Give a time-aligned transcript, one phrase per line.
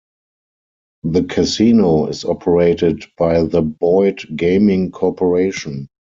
[1.03, 5.89] The casino is operated by the Boyd Gaming Corporation.